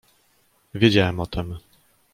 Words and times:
"Wiedziałem 0.73 1.19
o 1.19 1.25
tem." 1.25 1.57